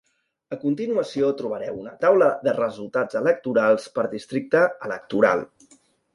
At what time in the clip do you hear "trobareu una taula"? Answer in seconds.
1.41-2.31